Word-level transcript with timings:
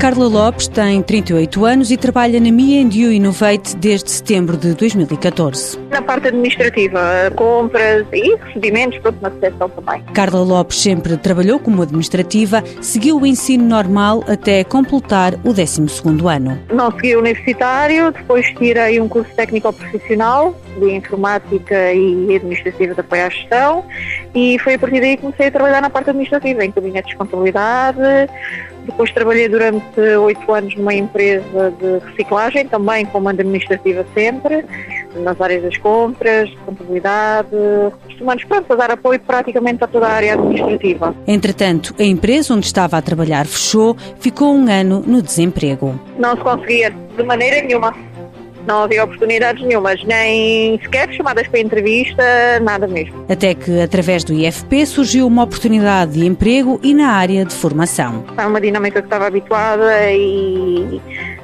Carla 0.00 0.28
Lopes 0.28 0.66
tem 0.66 1.02
38 1.02 1.62
anos 1.62 1.90
e 1.90 1.96
trabalha 1.98 2.40
na 2.40 2.50
Me 2.50 2.80
You 2.90 3.12
Innovate 3.12 3.76
desde 3.76 4.10
setembro 4.10 4.56
de 4.56 4.74
2014. 4.74 5.78
Na 5.90 6.00
parte 6.00 6.28
administrativa, 6.28 7.30
compras 7.36 8.06
e 8.10 8.34
recebimentos, 8.36 8.98
pronto, 9.00 9.18
na 9.20 9.28
recepção 9.28 9.68
também. 9.68 10.02
Carla 10.14 10.40
Lopes 10.40 10.80
sempre 10.80 11.18
trabalhou 11.18 11.58
como 11.58 11.82
administrativa, 11.82 12.64
seguiu 12.80 13.20
o 13.20 13.26
ensino 13.26 13.62
normal 13.62 14.24
até 14.26 14.64
completar 14.64 15.34
o 15.44 15.52
12º 15.52 16.34
ano. 16.34 16.58
Não 16.72 16.90
segui 16.92 17.14
o 17.14 17.18
universitário, 17.18 18.10
depois 18.10 18.46
tirei 18.54 18.98
um 19.02 19.06
curso 19.06 19.30
técnico 19.36 19.70
profissional 19.70 20.56
de 20.78 20.94
informática 20.94 21.92
e 21.92 22.36
administrativa 22.36 22.94
de 22.94 23.00
apoio 23.00 23.26
à 23.26 23.28
gestão 23.28 23.84
e 24.34 24.58
foi 24.60 24.74
a 24.74 24.78
partir 24.78 25.00
daí 25.00 25.16
que 25.16 25.22
comecei 25.22 25.48
a 25.48 25.50
trabalhar 25.50 25.82
na 25.82 25.90
parte 25.90 26.08
administrativa, 26.08 26.64
em 26.64 26.70
gabinetes 26.70 27.10
de 27.10 27.16
contabilidade, 27.16 27.98
depois 28.90 29.10
trabalhei 29.12 29.48
durante 29.48 30.00
oito 30.00 30.52
anos 30.52 30.74
numa 30.76 30.94
empresa 30.94 31.72
de 31.80 31.98
reciclagem, 32.10 32.66
também 32.66 33.06
como 33.06 33.28
administrativa 33.28 34.04
sempre, 34.14 34.64
nas 35.16 35.40
áreas 35.40 35.62
das 35.62 35.76
compras, 35.78 36.50
contabilidade, 36.66 37.48
recursos 37.50 38.20
humanos, 38.20 38.44
pronto, 38.44 38.72
a 38.72 38.76
dar 38.76 38.90
apoio 38.90 39.20
praticamente 39.20 39.82
a 39.82 39.86
toda 39.86 40.06
a 40.06 40.12
área 40.12 40.34
administrativa. 40.34 41.14
Entretanto, 41.26 41.94
a 41.98 42.04
empresa 42.04 42.54
onde 42.54 42.66
estava 42.66 42.96
a 42.96 43.02
trabalhar 43.02 43.46
fechou, 43.46 43.96
ficou 44.18 44.54
um 44.54 44.68
ano 44.70 45.02
no 45.06 45.22
desemprego. 45.22 45.98
Não 46.18 46.36
se 46.36 46.42
conseguia 46.42 46.90
de 47.16 47.22
maneira 47.22 47.62
nenhuma 47.62 47.94
não 48.66 48.82
havia 48.82 49.04
oportunidades 49.04 49.62
nenhumas, 49.64 50.02
nem 50.04 50.78
sequer 50.80 51.12
chamadas 51.12 51.46
para 51.48 51.60
entrevista, 51.60 52.22
nada 52.62 52.86
mesmo. 52.86 53.24
Até 53.28 53.54
que, 53.54 53.80
através 53.80 54.24
do 54.24 54.32
IFP, 54.32 54.86
surgiu 54.86 55.26
uma 55.26 55.44
oportunidade 55.44 56.12
de 56.12 56.26
emprego 56.26 56.80
e 56.82 56.94
na 56.94 57.08
área 57.08 57.44
de 57.44 57.54
formação. 57.54 58.24
É 58.36 58.46
uma 58.46 58.60
dinâmica 58.60 59.00
que 59.00 59.06
estava 59.06 59.26
habituada 59.26 60.10
e 60.12 61.00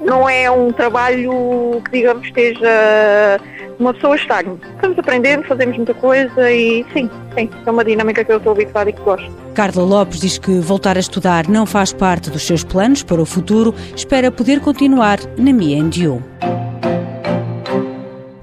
não 0.00 0.28
é 0.28 0.50
um 0.50 0.72
trabalho 0.72 1.82
que, 1.84 1.98
digamos, 1.98 2.26
esteja 2.26 3.40
uma 3.78 3.94
pessoa 3.94 4.16
estável. 4.16 4.58
Estamos 4.74 4.98
aprendendo, 4.98 5.44
fazemos 5.44 5.76
muita 5.76 5.94
coisa 5.94 6.50
e 6.50 6.84
sim, 6.92 7.08
sim, 7.36 7.48
é 7.64 7.70
uma 7.70 7.84
dinâmica 7.84 8.24
que 8.24 8.32
eu 8.32 8.38
estou 8.38 8.52
habituada 8.52 8.90
e 8.90 8.92
que 8.92 9.00
gosto. 9.00 9.30
Carla 9.54 9.82
Lopes 9.82 10.20
diz 10.20 10.38
que 10.38 10.58
voltar 10.60 10.96
a 10.96 11.00
estudar 11.00 11.48
não 11.48 11.66
faz 11.66 11.92
parte 11.92 12.30
dos 12.30 12.46
seus 12.46 12.64
planos 12.64 13.02
para 13.02 13.20
o 13.20 13.26
futuro, 13.26 13.74
espera 13.94 14.30
poder 14.30 14.60
continuar 14.60 15.18
na 15.36 15.52
MIENDU. 15.52 16.22